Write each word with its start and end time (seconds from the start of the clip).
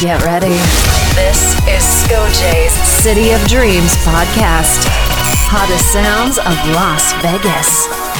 Get 0.00 0.22
ready. 0.24 0.48
This 1.14 1.54
is 1.66 1.82
Skoj's 2.04 2.72
City 3.02 3.30
of 3.30 3.40
Dreams 3.48 3.96
podcast. 4.04 4.84
Hottest 5.48 5.90
sounds 5.90 6.36
of 6.36 6.52
Las 6.74 7.14
Vegas. 7.22 8.15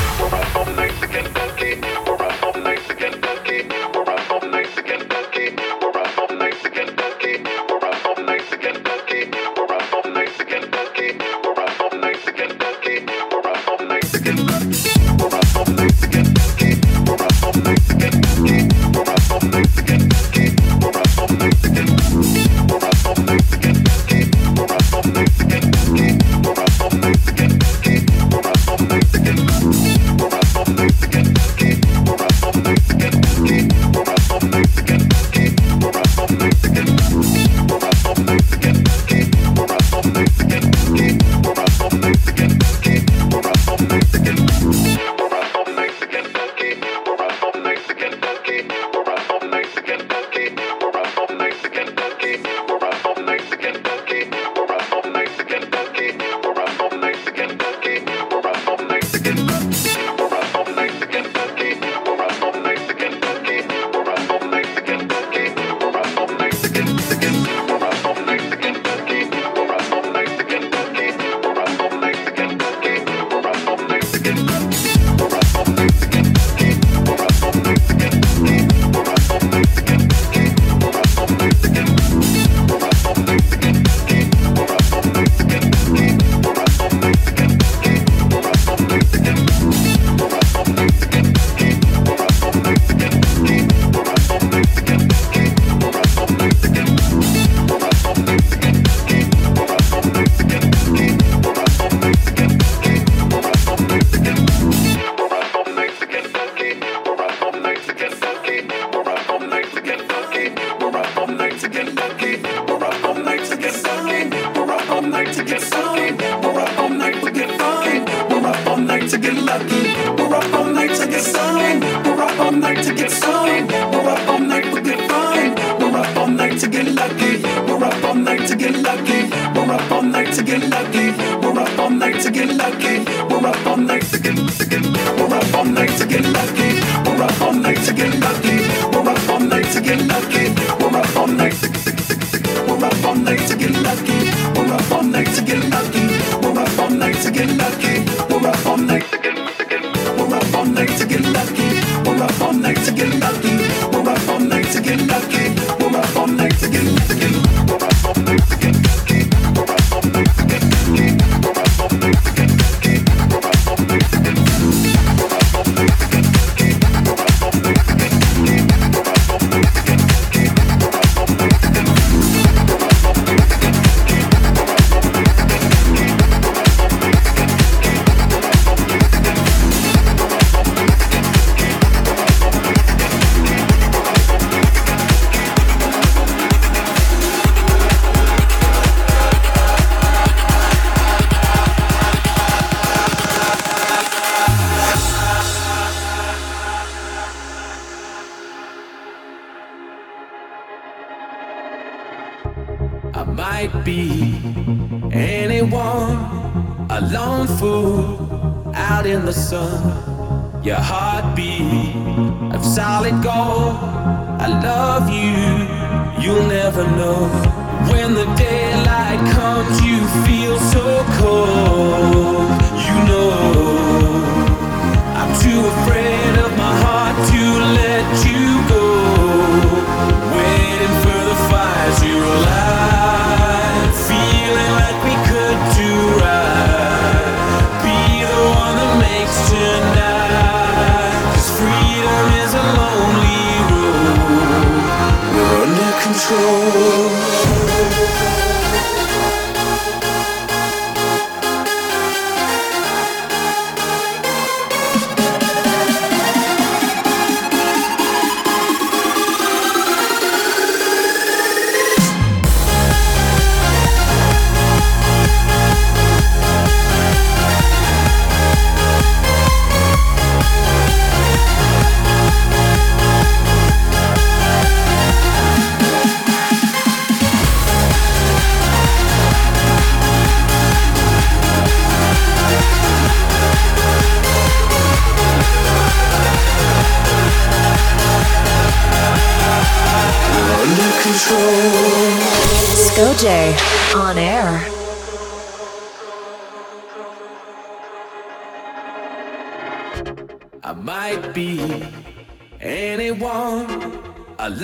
We're 147.87 148.49
up 148.49 148.67
all 148.67 148.77
night. 148.79 149.36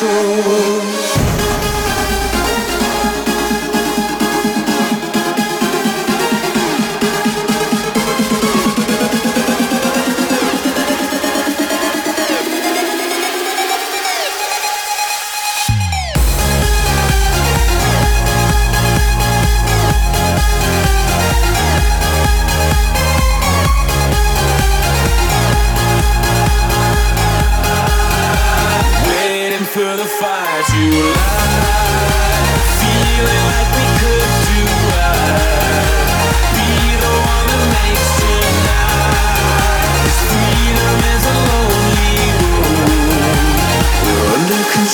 under 0.00 0.77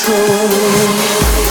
control. 0.06 1.43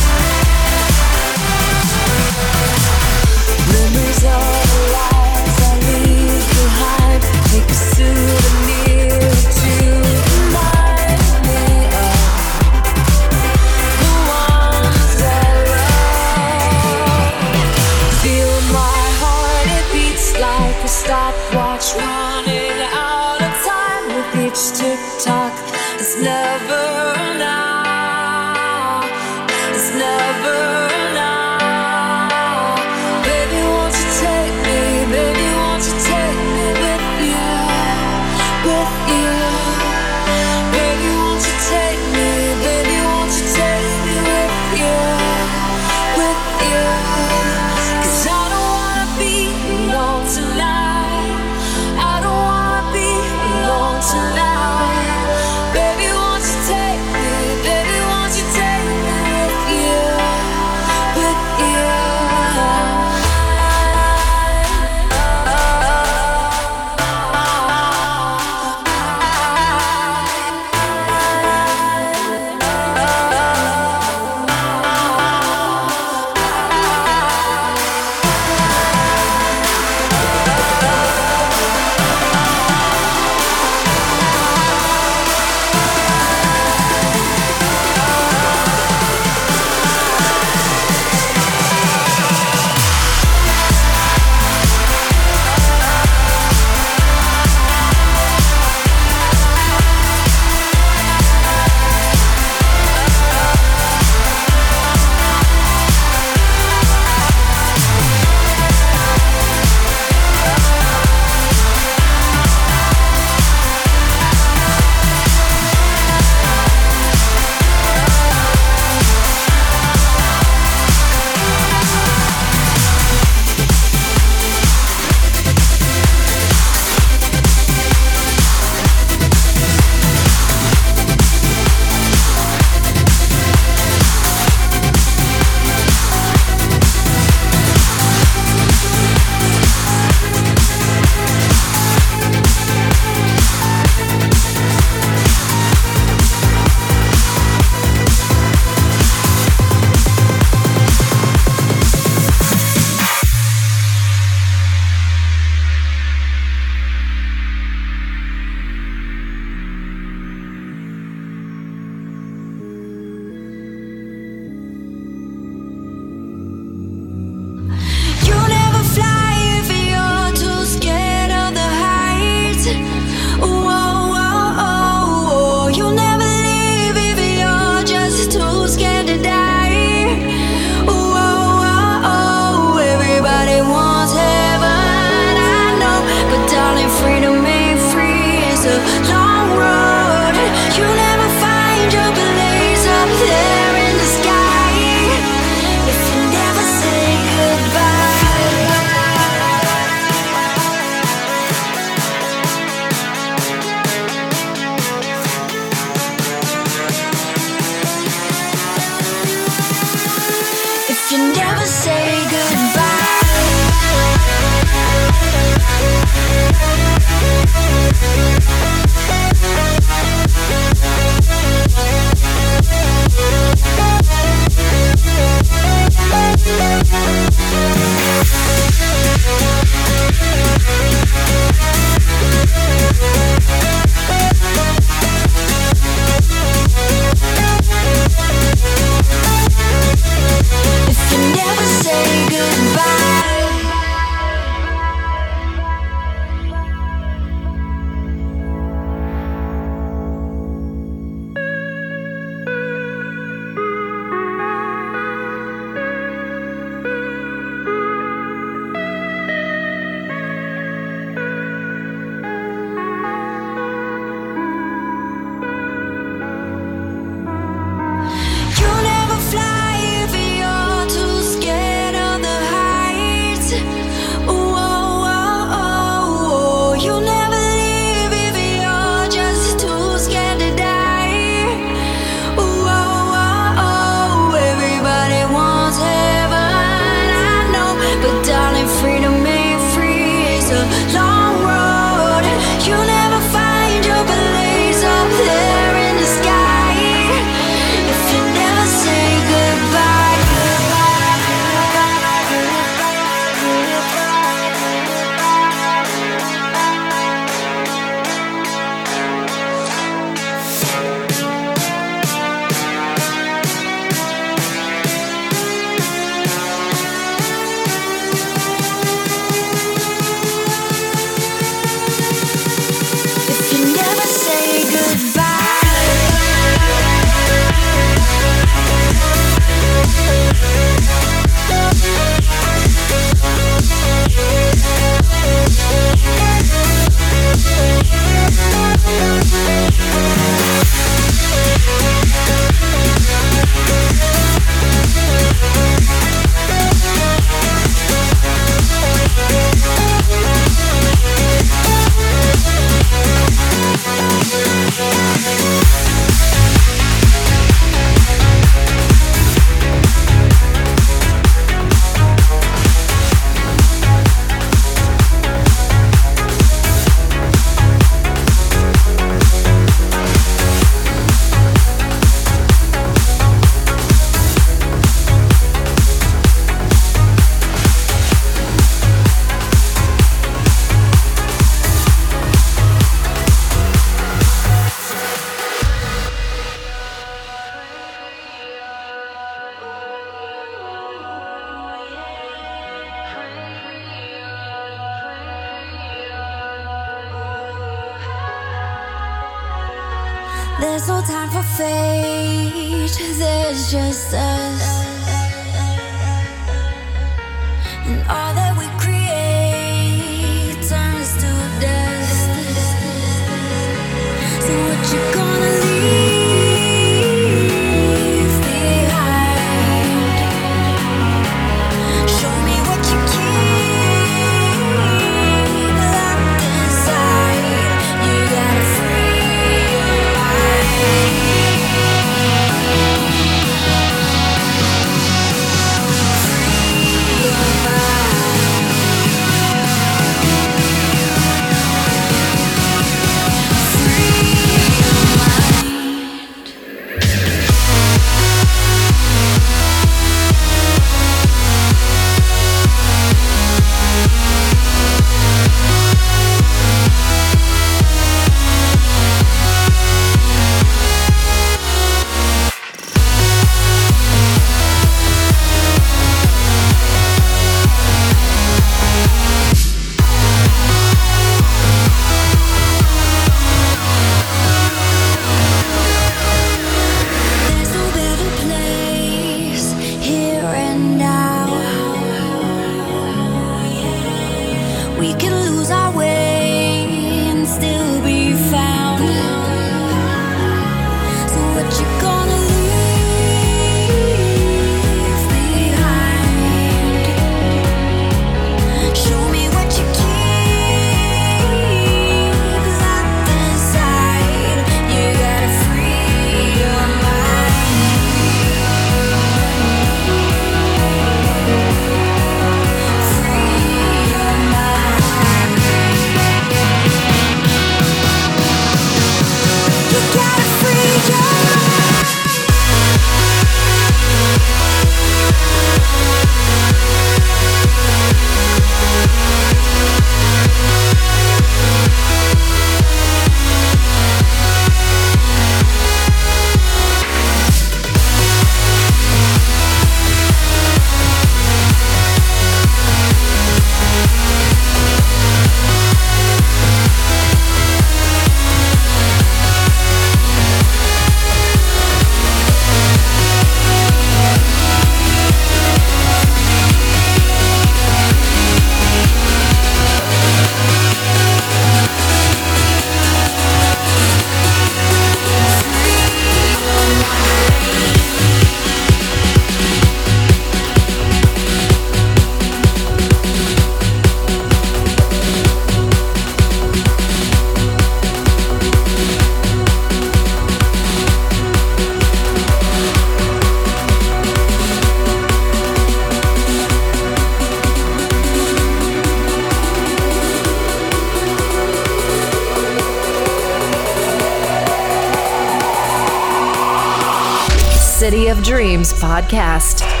Dreams 598.51 598.91
podcast. 598.91 600.00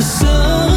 the 0.00 0.06
sun. 0.06 0.69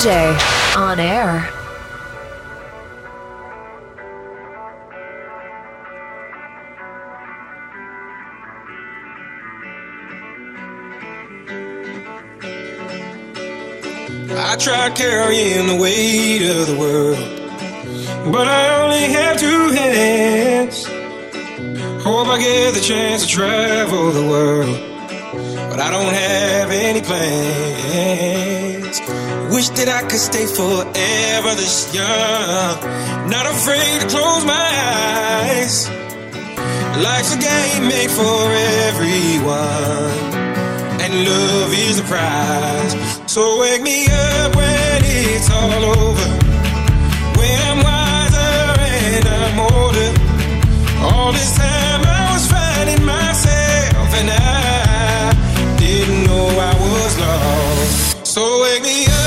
On 0.00 1.00
air. 1.00 1.50
I 14.30 14.56
tried 14.56 14.94
carrying 14.94 15.66
the 15.66 15.76
weight 15.82 16.48
of 16.48 16.68
the 16.68 16.76
world, 16.78 17.18
but 18.32 18.46
I 18.46 18.84
only 18.84 19.12
have 19.14 19.40
two 19.40 19.70
hands. 19.70 20.86
Hope 22.04 22.28
I 22.28 22.38
get 22.38 22.74
the 22.74 22.80
chance 22.80 23.26
to 23.26 23.28
travel 23.28 24.12
the 24.12 24.28
world, 24.28 24.78
but 25.70 25.80
I 25.80 25.90
don't 25.90 26.14
have 26.14 26.70
any 26.70 27.00
plans. 27.00 28.67
Wish 29.52 29.68
that 29.70 29.88
I 29.88 30.02
could 30.02 30.20
stay 30.20 30.46
forever 30.46 31.54
this 31.54 31.94
young. 31.94 32.76
Not 33.30 33.46
afraid 33.46 34.00
to 34.02 34.06
close 34.08 34.44
my 34.44 34.68
eyes. 34.94 35.88
Life's 36.98 37.34
a 37.34 37.38
game 37.38 37.88
made 37.88 38.10
for 38.10 38.38
everyone, 38.90 40.10
and 41.00 41.12
love 41.24 41.72
is 41.72 41.96
the 42.00 42.06
prize. 42.10 42.94
So 43.30 43.60
wake 43.60 43.82
me 43.82 44.06
up 44.06 44.56
when 44.56 45.00
it's 45.04 45.48
all 45.50 45.84
over. 45.94 46.28
When 47.38 47.58
I'm 47.70 47.80
wiser 47.86 48.80
and 49.14 49.24
I'm 49.28 49.58
older. 49.60 50.10
All 51.06 51.32
this 51.32 51.56
time 51.56 52.02
I 52.04 52.32
was 52.34 52.44
finding 52.50 53.04
myself, 53.04 54.08
and 54.20 54.28
I 54.30 55.76
didn't 55.78 56.24
know 56.26 56.46
I 56.48 56.74
was 56.82 57.18
lost. 57.20 57.67
So 58.38 58.62
wake 58.62 58.82
me 58.84 59.04
up. 59.06 59.17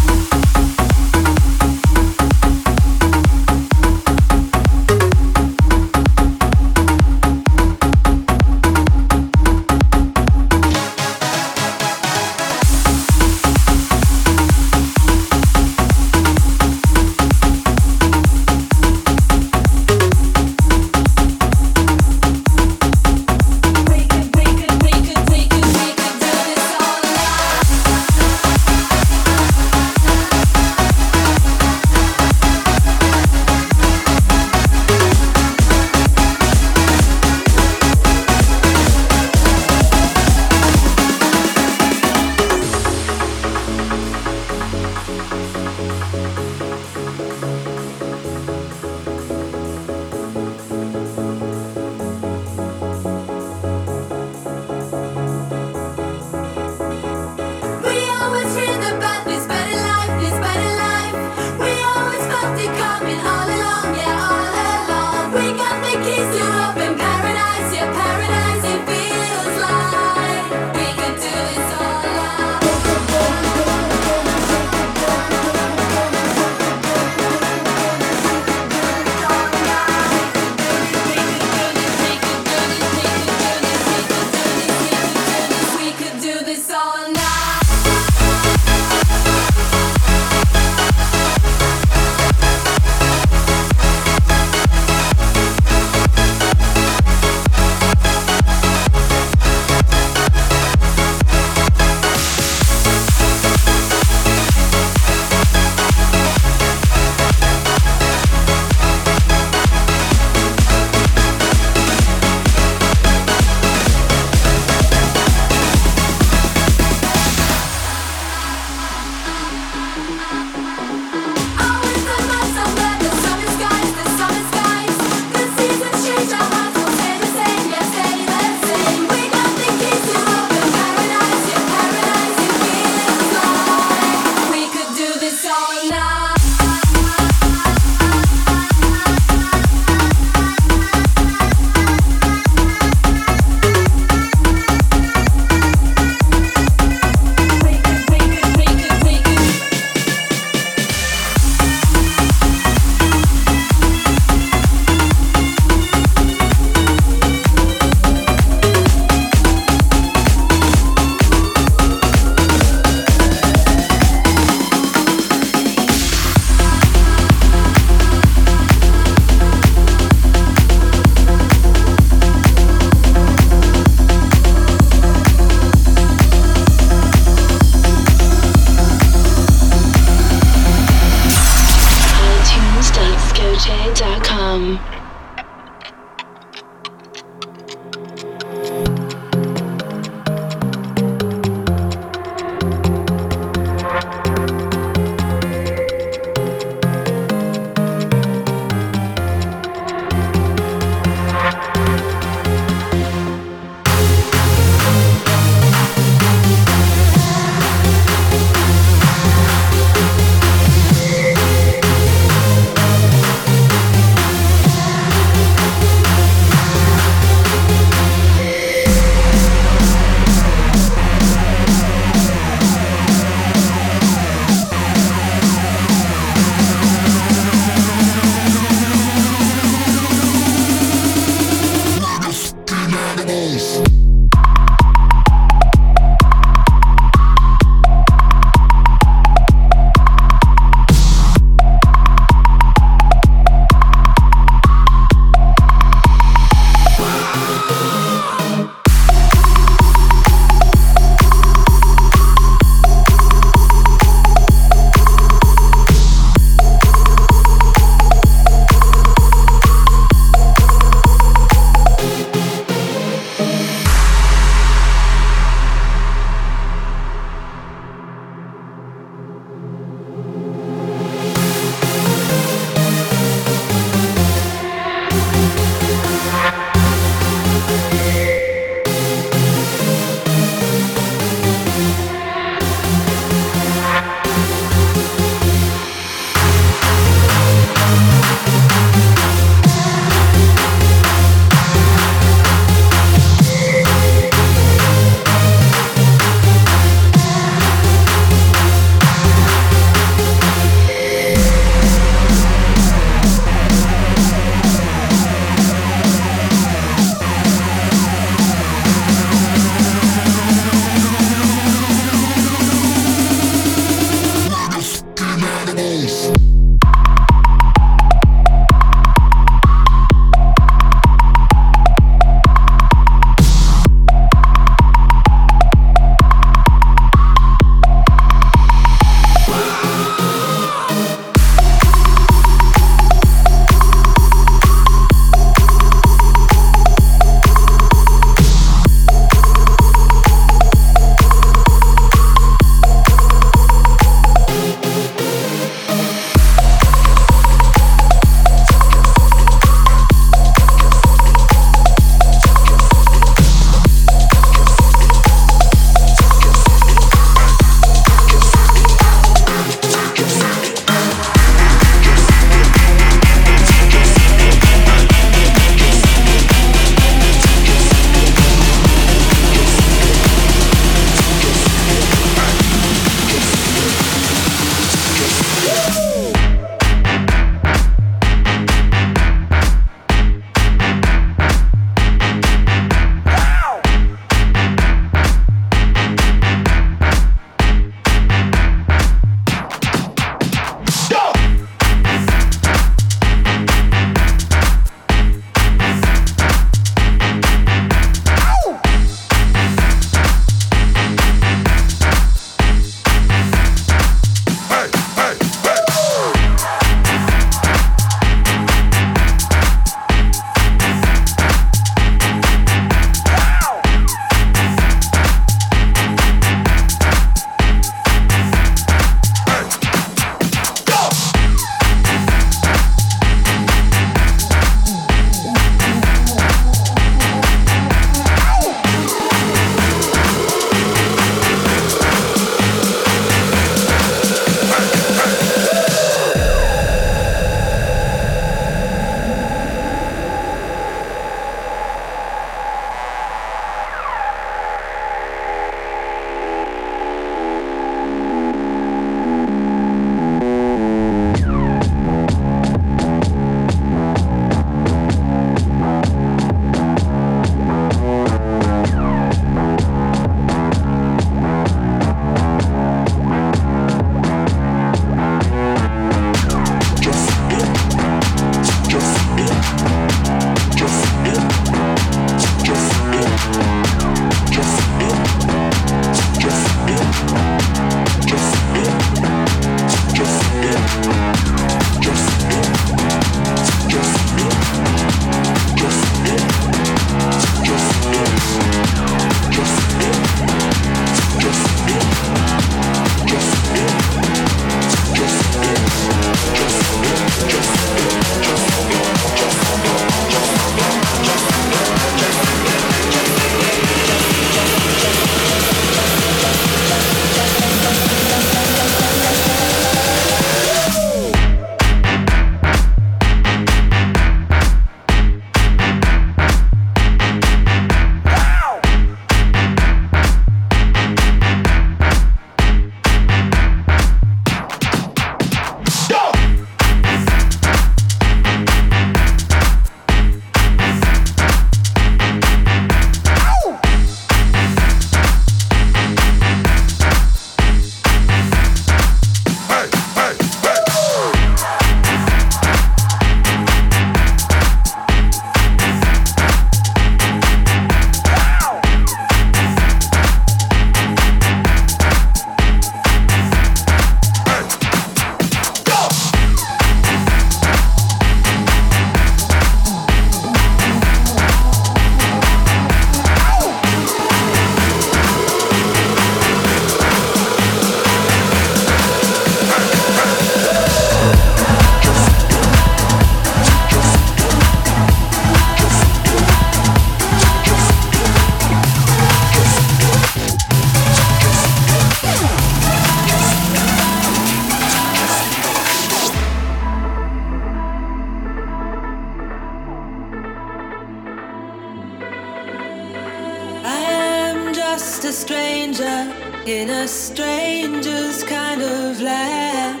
A 594.94 595.32
stranger 595.32 596.32
in 596.66 596.88
a 596.88 597.06
stranger's 597.06 598.42
kind 598.44 598.80
of 598.80 599.20
land. 599.20 600.00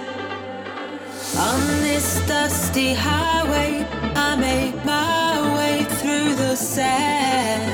On 1.36 1.60
this 1.82 2.26
dusty 2.26 2.94
highway, 2.94 3.86
I 4.16 4.36
make 4.36 4.76
my 4.84 5.56
way 5.56 5.84
through 5.98 6.34
the 6.36 6.56
sand. 6.56 7.70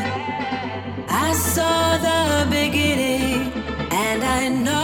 I 1.09 1.33
saw 1.35 1.97
the 1.99 2.51
beginning, 2.51 3.53
and 3.93 4.25
I 4.25 4.49
know 4.49 4.84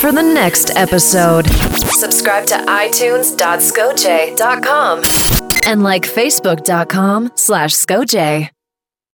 for 0.00 0.12
the 0.12 0.22
next 0.22 0.70
episode. 0.76 1.46
Subscribe 1.92 2.46
to 2.46 2.54
itunes.scoje.com 2.54 5.02
and 5.66 5.82
like 5.82 6.04
facebook.com 6.04 7.32
slash 7.34 7.74
scoje. 7.74 8.48